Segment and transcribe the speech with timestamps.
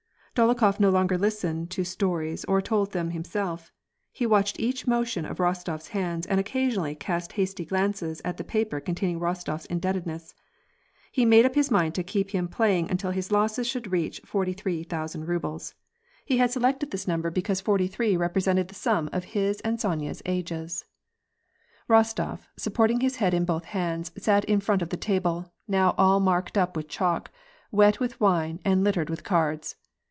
[0.33, 3.69] Dolokhof no longer listened to stories or told them himself;
[4.13, 8.79] he watched each motion of Rostofs hands, and occasionally cast hasty glances at the paper
[8.79, 10.33] containing Rostofs indebtedness.
[11.11, 14.21] He had made up his mind to keep him playing until his losses should reach
[14.25, 15.75] forty three thousand rubles.
[16.23, 17.01] He had selected 56 WAk AND PEACE.
[17.01, 20.85] this number because forty three represented the sum of his and Sonya's ages.
[21.89, 26.21] Kostof, supporting his head in both hands, sat in front of the table, now all
[26.21, 27.31] marked up with chalk,
[27.69, 29.75] wet with wine, and littered with cards.